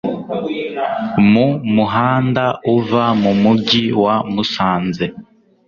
[1.31, 1.45] mu
[1.75, 5.05] muhanda uva mu mugi wa Musanze